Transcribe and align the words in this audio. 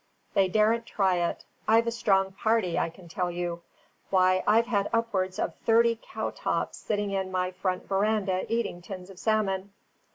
They 0.33 0.47
daren't 0.47 0.87
try 0.87 1.17
it; 1.17 1.45
I've 1.67 1.85
a 1.85 1.91
strong 1.91 2.31
party, 2.31 2.75
I 2.79 2.89
can 2.89 3.07
tell 3.07 3.29
you. 3.29 3.61
Why, 4.09 4.43
I've 4.47 4.65
had 4.65 4.89
upwards 4.91 5.37
of 5.37 5.53
thirty 5.57 5.99
cowtops 6.01 6.79
sitting 6.79 7.11
in 7.11 7.31
my 7.31 7.51
front 7.51 7.87
verandah 7.87 8.51
eating 8.51 8.81
tins 8.81 9.11
of 9.11 9.19
salmon." 9.19 9.73